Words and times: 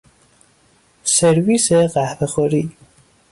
سرویس 1.03 1.71
قهوهخوری 1.73 2.71